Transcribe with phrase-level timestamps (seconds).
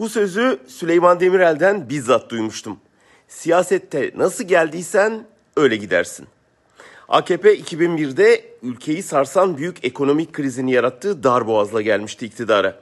[0.00, 2.78] Bu sözü Süleyman Demirel'den bizzat duymuştum.
[3.28, 5.26] Siyasette nasıl geldiysen
[5.56, 6.26] öyle gidersin.
[7.08, 12.80] AKP 2001'de ülkeyi sarsan büyük ekonomik krizini yarattığı darboğazla gelmişti iktidara.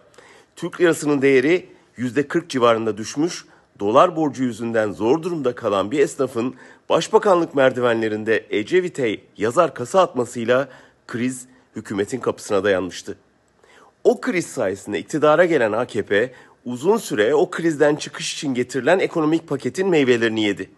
[0.56, 1.68] Türk lirasının değeri
[1.98, 3.44] %40 civarında düşmüş,
[3.80, 6.54] dolar borcu yüzünden zor durumda kalan bir esnafın
[6.88, 10.68] başbakanlık merdivenlerinde Ecevit'e yazar kasa atmasıyla
[11.06, 11.46] kriz
[11.76, 13.16] hükümetin kapısına dayanmıştı.
[14.04, 16.32] O kriz sayesinde iktidara gelen AKP
[16.68, 20.70] uzun süre o krizden çıkış için getirilen ekonomik paketin meyvelerini yedi.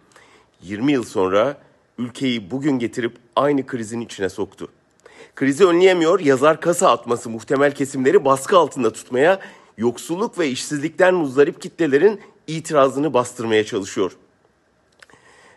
[0.62, 1.56] 20 yıl sonra
[1.98, 4.68] ülkeyi bugün getirip aynı krizin içine soktu.
[5.36, 9.40] Krizi önleyemiyor, yazar kasa atması muhtemel kesimleri baskı altında tutmaya,
[9.78, 14.12] yoksulluk ve işsizlikten muzdarip kitlelerin itirazını bastırmaya çalışıyor.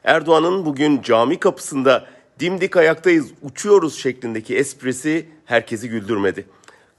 [0.03, 2.07] Erdoğan'ın bugün cami kapısında
[2.39, 6.45] dimdik ayaktayız, uçuyoruz şeklindeki esprisi herkesi güldürmedi.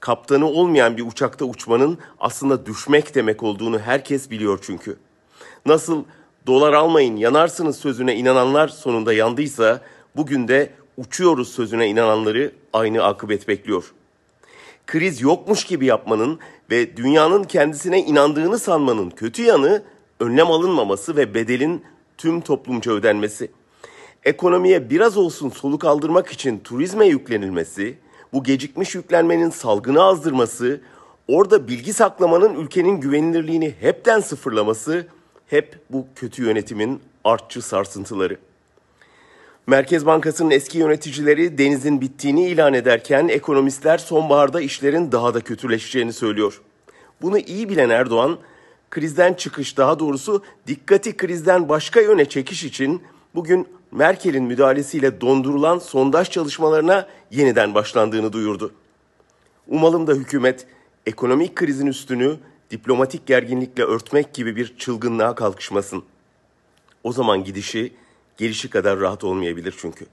[0.05, 4.97] Kaptanı olmayan bir uçakta uçmanın aslında düşmek demek olduğunu herkes biliyor çünkü.
[5.65, 6.03] Nasıl
[6.47, 9.81] dolar almayın yanarsınız sözüne inananlar sonunda yandıysa
[10.15, 13.93] bugün de uçuyoruz sözüne inananları aynı akıbet bekliyor.
[14.87, 16.39] Kriz yokmuş gibi yapmanın
[16.71, 19.83] ve dünyanın kendisine inandığını sanmanın kötü yanı
[20.19, 21.83] önlem alınmaması ve bedelin
[22.17, 23.51] tüm toplumca ödenmesi.
[24.23, 27.97] Ekonomiye biraz olsun soluk aldırmak için turizme yüklenilmesi,
[28.35, 30.81] bu gecikmiş yüklenmenin salgını azdırması,
[31.27, 35.07] orada bilgi saklamanın ülkenin güvenilirliğini hepten sıfırlaması
[35.47, 38.37] hep bu kötü yönetimin artçı sarsıntıları.
[39.67, 46.61] Merkez Bankası'nın eski yöneticileri denizin bittiğini ilan ederken ekonomistler sonbaharda işlerin daha da kötüleşeceğini söylüyor.
[47.21, 48.37] Bunu iyi bilen Erdoğan,
[48.89, 53.01] krizden çıkış daha doğrusu dikkati krizden başka yöne çekiş için
[53.35, 58.73] bugün Merkel'in müdahalesiyle dondurulan sondaj çalışmalarına yeniden başlandığını duyurdu.
[59.67, 60.67] Umalım da hükümet
[61.05, 62.37] ekonomik krizin üstünü
[62.71, 66.03] diplomatik gerginlikle örtmek gibi bir çılgınlığa kalkışmasın.
[67.03, 67.93] O zaman gidişi
[68.37, 70.05] gelişi kadar rahat olmayabilir çünkü.